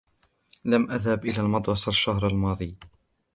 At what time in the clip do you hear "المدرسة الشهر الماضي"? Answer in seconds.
1.39-2.77